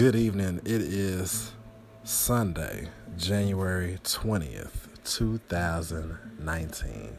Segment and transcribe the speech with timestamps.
[0.00, 0.62] Good evening.
[0.64, 1.52] It is
[2.04, 2.88] Sunday,
[3.18, 7.18] January 20th, 2019.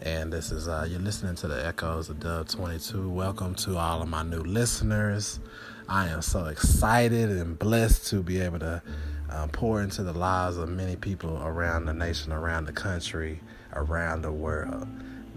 [0.00, 3.10] And this is, uh, you're listening to the Echoes of Dub 22.
[3.10, 5.38] Welcome to all of my new listeners.
[5.86, 8.82] I am so excited and blessed to be able to
[9.28, 13.38] um, pour into the lives of many people around the nation, around the country,
[13.74, 14.88] around the world.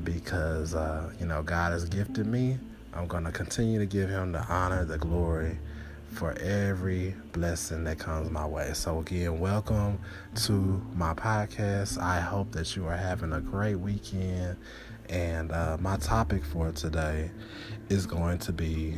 [0.05, 2.59] Because, uh, you know, God has gifted me.
[2.93, 5.57] I'm going to continue to give Him the honor, the glory
[6.11, 8.73] for every blessing that comes my way.
[8.73, 9.99] So, again, welcome
[10.43, 10.51] to
[10.93, 11.97] my podcast.
[11.97, 14.57] I hope that you are having a great weekend.
[15.09, 17.31] And uh, my topic for today
[17.89, 18.95] is going to be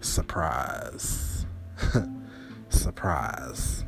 [0.00, 1.46] surprise.
[2.68, 3.84] surprise.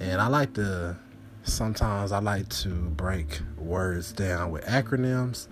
[0.00, 0.96] And I like to,
[1.44, 5.48] sometimes I like to break words down with acronyms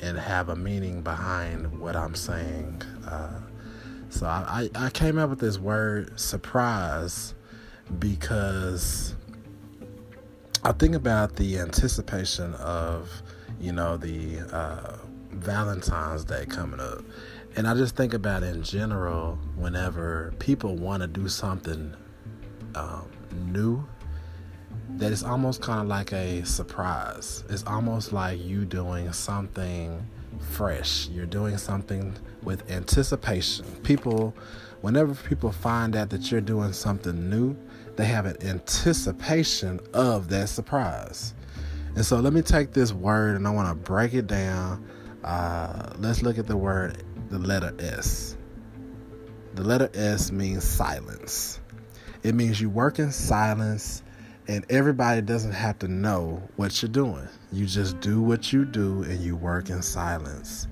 [0.00, 2.82] and have a meaning behind what I'm saying.
[3.06, 3.40] Uh,
[4.10, 7.34] so I, I, I came up with this word surprise
[7.98, 9.14] because
[10.64, 13.10] I think about the anticipation of,
[13.60, 14.96] you know, the uh,
[15.30, 17.02] Valentine's Day coming up.
[17.56, 21.94] And I just think about in general, whenever people want to do something
[22.74, 23.10] um,
[23.46, 23.86] new,
[24.90, 27.44] that it's almost kind of like a surprise.
[27.48, 30.06] It's almost like you doing something
[30.38, 31.08] fresh.
[31.08, 33.64] You're doing something with anticipation.
[33.82, 34.34] People,
[34.80, 37.56] whenever people find out that you're doing something new,
[37.96, 41.34] they have an anticipation of that surprise.
[41.94, 44.88] And so let me take this word and I want to break it down.
[45.24, 48.36] Uh, let's look at the word, the letter S.
[49.54, 51.60] The letter S means silence.
[52.22, 54.02] It means you work in silence
[54.48, 57.28] and everybody doesn't have to know what you're doing.
[57.52, 60.66] You just do what you do and you work in silence.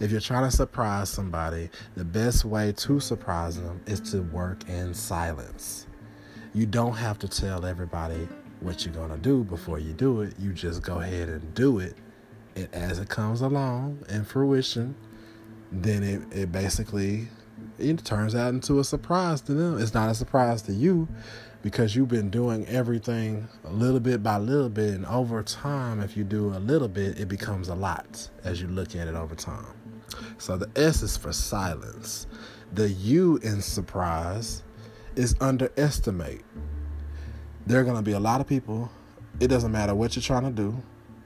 [0.00, 4.68] If you're trying to surprise somebody, the best way to surprise them is to work
[4.68, 5.86] in silence.
[6.52, 8.28] You don't have to tell everybody
[8.60, 10.34] what you're going to do before you do it.
[10.38, 11.96] You just go ahead and do it.
[12.54, 14.94] And as it comes along in fruition,
[15.70, 17.28] then it, it basically
[17.78, 19.80] it turns out into a surprise to them.
[19.80, 21.08] It's not a surprise to you
[21.62, 26.16] because you've been doing everything a little bit by little bit and over time if
[26.16, 29.34] you do a little bit it becomes a lot as you look at it over
[29.34, 29.74] time.
[30.38, 32.26] So the s is for silence.
[32.72, 34.62] The u in surprise
[35.14, 36.44] is underestimate.
[37.66, 38.90] There are going to be a lot of people
[39.40, 40.76] it doesn't matter what you're trying to do.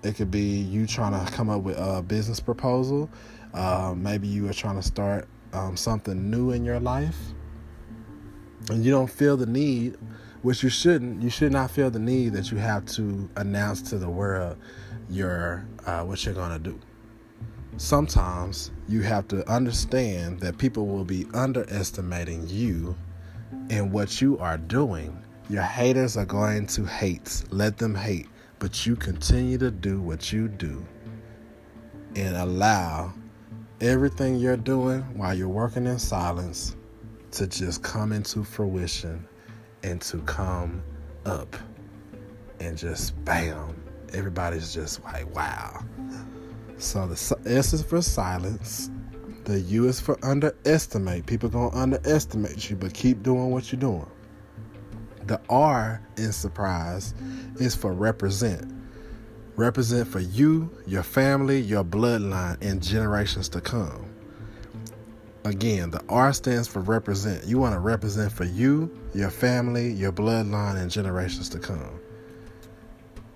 [0.03, 3.11] It could be you trying to come up with a business proposal.
[3.53, 7.17] Uh, maybe you are trying to start um, something new in your life
[8.71, 9.97] and you don't feel the need
[10.43, 11.23] which you shouldn't.
[11.23, 14.57] You should not feel the need that you have to announce to the world
[15.09, 16.79] your uh, what you're gonna do.
[17.79, 22.97] Sometimes you have to understand that people will be underestimating you
[23.71, 25.23] and what you are doing.
[25.49, 27.45] Your haters are going to hate.
[27.51, 28.29] Let them hate.
[28.59, 30.85] But you continue to do what you do
[32.15, 33.13] and allow
[33.81, 36.75] everything you're doing while you're working in silence
[37.37, 39.29] to just come into fruition
[39.83, 40.83] and to come
[41.27, 41.55] up
[42.61, 43.79] and just bam,
[44.15, 45.85] everybody's just like, wow.
[46.79, 48.91] So the S is for silence.
[49.45, 51.27] The U is for underestimate.
[51.27, 54.11] People gonna underestimate you, but keep doing what you're doing.
[55.27, 57.13] The R in surprise
[57.57, 58.73] is for represent.
[59.57, 64.06] Represent for you, your family, your bloodline, and generations to come.
[65.47, 67.45] Again, the R stands for represent.
[67.45, 72.01] You want to represent for you, your family, your bloodline, and generations to come.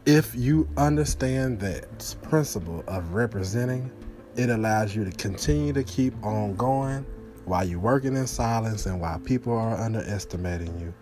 [0.07, 3.93] If you understand that principle of representing,
[4.35, 7.07] it allows you to continue to keep on going
[7.45, 10.93] while you're working in silence and while people are underestimating you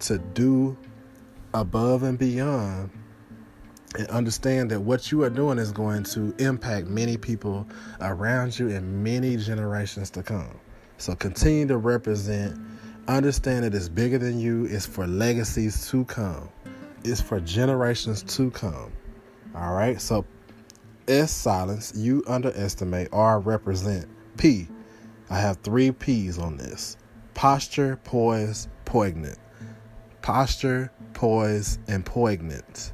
[0.00, 0.76] to do
[1.54, 2.90] above and beyond
[3.98, 7.66] and understand that what you are doing is going to impact many people
[8.00, 10.58] around you and many generations to come.
[10.98, 12.60] So continue to represent.
[13.08, 14.66] Understand that it's bigger than you.
[14.66, 16.48] It's for legacies to come.
[17.02, 18.92] It's for generations to come.
[19.54, 20.00] All right.
[20.00, 20.24] So
[21.08, 21.92] S silence.
[21.96, 23.08] You underestimate.
[23.12, 24.06] R represent.
[24.36, 24.68] P.
[25.30, 26.96] I have three P's on this:
[27.34, 29.38] posture, poise, poignant.
[30.22, 32.92] Posture, poise, and poignant.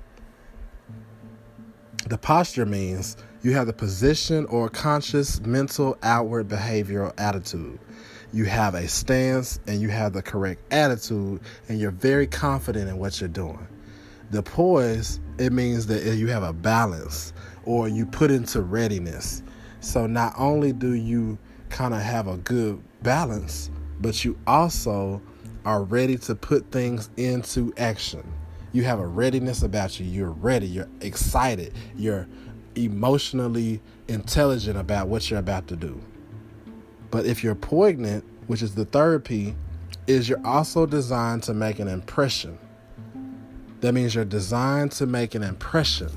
[2.08, 7.80] The posture means you have the position or conscious mental outward behavioral attitude.
[8.32, 12.98] You have a stance and you have the correct attitude and you're very confident in
[12.98, 13.66] what you're doing.
[14.30, 17.32] The poise, it means that you have a balance
[17.64, 19.42] or you put into readiness.
[19.80, 21.38] So not only do you
[21.70, 23.68] kind of have a good balance,
[24.00, 25.20] but you also
[25.64, 28.22] are ready to put things into action.
[28.72, 30.06] You have a readiness about you.
[30.06, 30.66] You're ready.
[30.66, 31.72] You're excited.
[31.96, 32.28] You're
[32.74, 36.00] emotionally intelligent about what you're about to do.
[37.10, 39.54] But if you're poignant, which is the third P,
[40.06, 42.58] is you're also designed to make an impression.
[43.80, 46.10] That means you're designed to make an impression.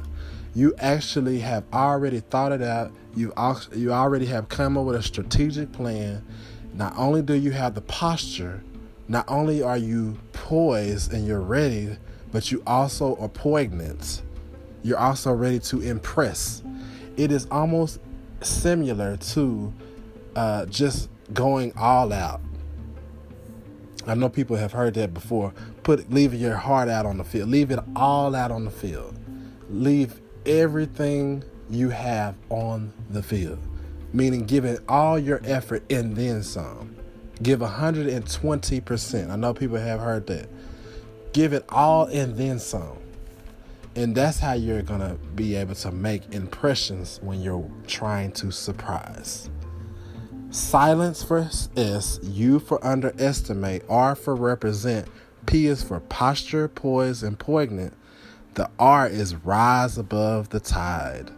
[0.55, 2.91] You actually have already thought it out.
[3.15, 3.33] You
[3.75, 6.25] you already have come up with a strategic plan.
[6.73, 8.63] Not only do you have the posture,
[9.07, 11.97] not only are you poised and you're ready,
[12.31, 14.21] but you also are poignant.
[14.83, 16.63] You're also ready to impress.
[17.17, 17.99] It is almost
[18.41, 19.73] similar to
[20.35, 22.41] uh, just going all out.
[24.07, 25.53] I know people have heard that before.
[25.83, 27.49] Put leaving your heart out on the field.
[27.49, 29.19] Leave it all out on the field.
[29.69, 33.59] Leave everything you have on the field.
[34.13, 36.95] Meaning giving all your effort and then some.
[37.43, 39.29] Give 120%.
[39.29, 40.49] I know people have heard that.
[41.33, 42.97] Give it all and then some.
[43.95, 48.51] And that's how you're going to be able to make impressions when you're trying to
[48.51, 49.49] surprise.
[50.51, 51.47] Silence for
[51.77, 55.07] S, U for underestimate, R for represent,
[55.45, 57.93] P is for posture, poise, and poignant.
[58.55, 61.31] The R is rise above the tide.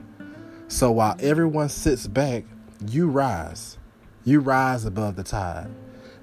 [0.67, 2.45] So while everyone sits back,
[2.87, 3.77] you rise.
[4.23, 5.69] You rise above the tide.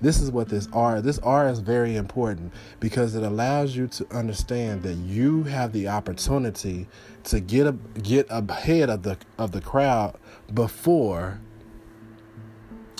[0.00, 4.06] This is what this R, this R is very important because it allows you to
[4.14, 6.86] understand that you have the opportunity
[7.24, 10.16] to get a, get ahead of the of the crowd
[10.52, 11.40] before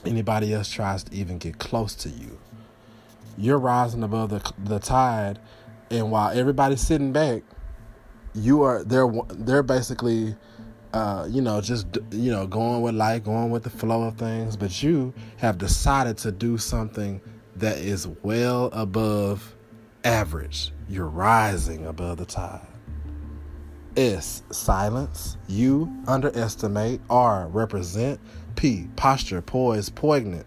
[0.04, 2.38] anybody else tries to even get close to you.
[3.36, 5.38] You're rising above the the tide
[5.90, 7.42] and while everybody's sitting back,
[8.34, 10.36] you are they're they're basically
[10.92, 14.56] uh, you know, just you know, going with life, going with the flow of things,
[14.56, 17.20] but you have decided to do something
[17.56, 19.54] that is well above
[20.04, 20.72] average.
[20.88, 22.66] You're rising above the tide.
[23.96, 25.36] S silence.
[25.48, 27.00] U underestimate.
[27.10, 28.20] R represent.
[28.56, 30.46] P posture, poise, poignant.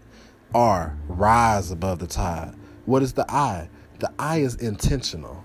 [0.54, 2.54] R rise above the tide.
[2.86, 3.68] What is the I?
[4.00, 5.44] The I is intentional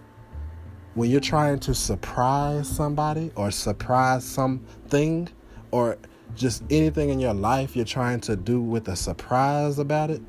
[0.98, 5.30] when you're trying to surprise somebody or surprise something
[5.70, 5.96] or
[6.36, 10.20] just anything in your life you're trying to do with a surprise about it,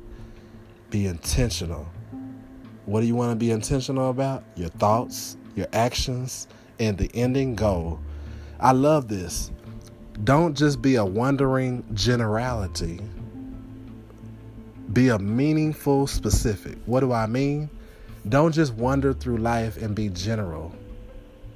[0.91, 1.87] be intentional.
[2.85, 4.43] What do you want to be intentional about?
[4.55, 6.47] Your thoughts, your actions,
[6.79, 7.99] and the ending goal.
[8.59, 9.51] I love this.
[10.23, 12.99] Don't just be a wondering generality.
[14.93, 16.77] Be a meaningful specific.
[16.85, 17.71] What do I mean?
[18.27, 20.75] Don't just wander through life and be general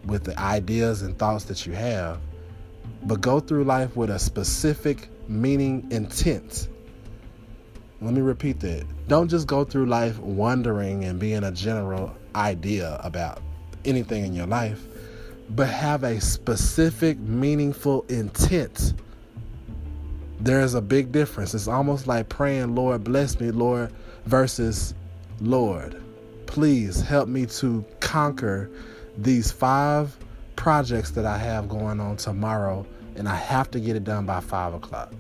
[0.06, 2.20] with the ideas and thoughts that you have,
[3.04, 6.70] but go through life with a specific meaning intent.
[8.02, 8.86] Let me repeat that.
[9.08, 13.42] Don't just go through life wondering and being a general idea about
[13.86, 14.86] anything in your life,
[15.50, 18.94] but have a specific, meaningful intent.
[20.40, 21.54] There is a big difference.
[21.54, 23.92] It's almost like praying, Lord, bless me, Lord,
[24.26, 24.94] versus
[25.40, 26.03] Lord
[26.54, 28.70] please help me to conquer
[29.18, 30.16] these five
[30.56, 32.86] projects that I have going on tomorrow,
[33.16, 35.12] and I have to get it done by five o'clock.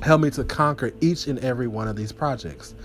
[0.00, 2.76] Help me to conquer each and every one of these projects.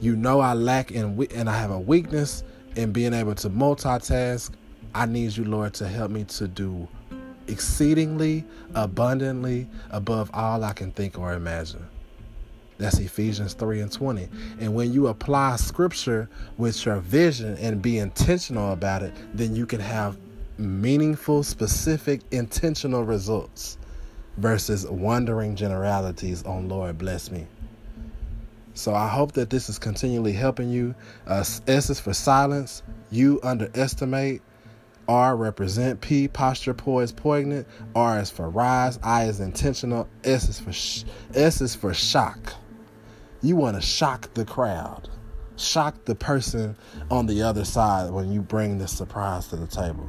[0.00, 2.42] You know I lack in and I have a weakness
[2.74, 4.50] in being able to multitask.
[4.94, 6.88] I need you, Lord, to help me to do
[7.48, 11.86] exceedingly abundantly above all I can think or imagine.
[12.80, 14.28] That's Ephesians 3 and 20.
[14.58, 19.66] And when you apply scripture with your vision and be intentional about it, then you
[19.66, 20.16] can have
[20.56, 23.76] meaningful, specific, intentional results
[24.38, 27.46] versus wandering generalities on Lord bless me.
[28.72, 30.94] So I hope that this is continually helping you.
[31.26, 32.82] Uh, S is for silence.
[33.10, 34.40] U underestimate.
[35.06, 36.00] R represent.
[36.00, 37.66] P posture poise poignant.
[37.94, 38.98] R is for rise.
[39.02, 40.08] I is intentional.
[40.24, 42.54] S is for sh- S is for shock.
[43.42, 45.08] You want to shock the crowd,
[45.56, 46.76] shock the person
[47.10, 50.08] on the other side when you bring this surprise to the table.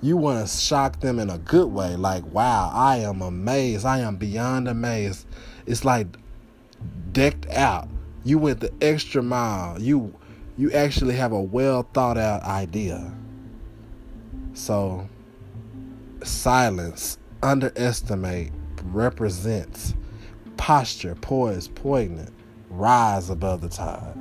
[0.00, 3.84] You want to shock them in a good way, like, wow, I am amazed.
[3.84, 5.26] I am beyond amazed.
[5.66, 6.06] It's like
[7.10, 7.88] decked out.
[8.24, 9.80] You went the extra mile.
[9.80, 10.14] You
[10.56, 13.12] you actually have a well thought out idea.
[14.54, 15.08] So
[16.22, 18.52] silence, underestimate,
[18.84, 19.94] represents
[20.58, 22.30] posture, poise, poignant,
[22.68, 24.14] rise above the tide.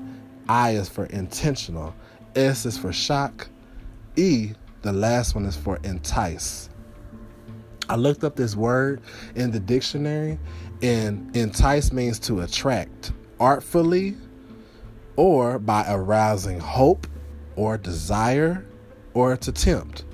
[0.48, 1.94] I is for intentional.
[2.36, 3.50] S is for shock.
[4.16, 4.54] E,
[4.84, 6.70] the last one is for entice.
[7.90, 9.02] I looked up this word
[9.36, 10.40] in the dictionary,
[10.82, 14.16] and entice means to attract artfully,
[15.16, 17.08] or by arousing hope
[17.56, 18.66] or desire
[19.14, 20.06] or to tempt.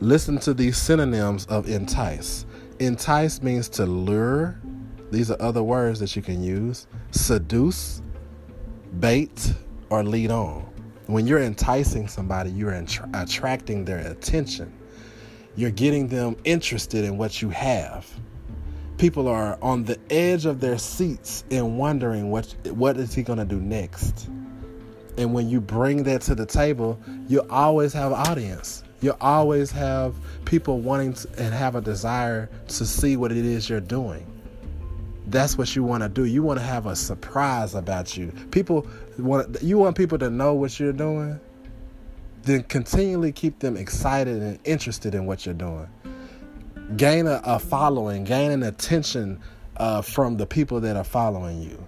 [0.00, 2.44] Listen to these synonyms of entice.
[2.78, 4.59] Entice means to lure.
[5.10, 6.86] These are other words that you can use.
[7.10, 8.02] Seduce,
[9.00, 9.52] bait,
[9.90, 10.66] or lead on.
[11.06, 14.72] When you're enticing somebody, you're attra- attracting their attention.
[15.56, 18.08] You're getting them interested in what you have.
[18.98, 23.38] People are on the edge of their seats and wondering what what is he going
[23.38, 24.28] to do next.
[25.16, 28.84] And when you bring that to the table, you always have audience.
[29.00, 30.14] You always have
[30.44, 34.26] people wanting to, and have a desire to see what it is you're doing.
[35.30, 36.24] That's what you want to do.
[36.24, 38.32] You want to have a surprise about you.
[38.50, 38.86] People
[39.18, 41.38] want you want people to know what you're doing.
[42.42, 45.88] Then continually keep them excited and interested in what you're doing.
[46.96, 49.40] Gain a, a following, gain an attention
[49.76, 51.86] uh, from the people that are following you.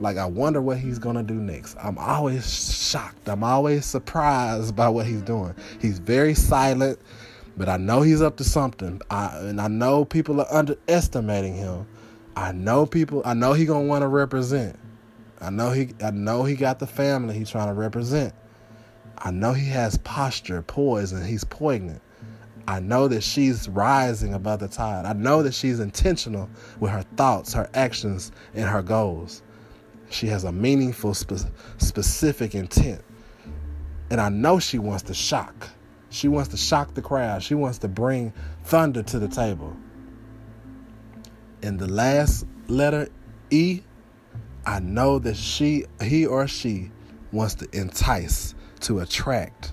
[0.00, 1.76] Like, I wonder what he's going to do next.
[1.82, 3.28] I'm always shocked.
[3.28, 5.54] I'm always surprised by what he's doing.
[5.80, 6.98] He's very silent,
[7.56, 9.00] but I know he's up to something.
[9.10, 11.86] I, and I know people are underestimating him.
[12.38, 14.78] I know people, I know he to want to represent.
[15.40, 18.32] I know he I know he got the family he's trying to represent.
[19.18, 22.00] I know he has posture, poise, and he's poignant.
[22.68, 25.04] I know that she's rising above the tide.
[25.04, 29.42] I know that she's intentional with her thoughts, her actions, and her goals.
[30.08, 33.02] She has a meaningful, spe- specific intent.
[34.10, 35.68] And I know she wants to shock.
[36.10, 37.42] She wants to shock the crowd.
[37.42, 39.76] She wants to bring thunder to the table.
[41.62, 43.08] And the last letter,
[43.50, 43.82] E,
[44.64, 46.90] I know that she, he or she
[47.32, 49.72] wants to entice, to attract,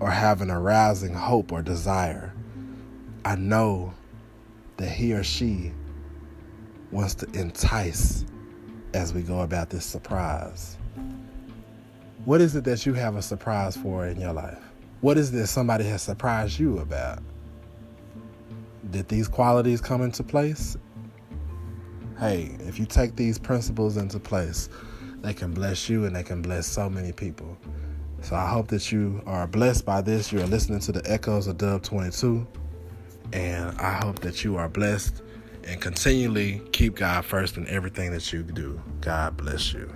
[0.00, 2.32] or have an arousing hope or desire.
[3.24, 3.94] I know
[4.76, 5.72] that he or she
[6.90, 8.24] wants to entice
[8.94, 10.76] as we go about this surprise.
[12.24, 14.62] What is it that you have a surprise for in your life?
[15.00, 17.22] What is this somebody has surprised you about?
[18.90, 20.76] Did these qualities come into place?
[22.18, 24.68] Hey, if you take these principles into place,
[25.18, 27.56] they can bless you and they can bless so many people.
[28.22, 30.32] So I hope that you are blessed by this.
[30.32, 32.46] You are listening to the echoes of Dub 22.
[33.32, 35.22] And I hope that you are blessed
[35.64, 38.80] and continually keep God first in everything that you do.
[39.00, 39.92] God bless you.